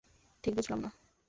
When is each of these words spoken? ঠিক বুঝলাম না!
ঠিক 0.43 0.53
বুঝলাম 0.55 0.79
না! 0.79 0.89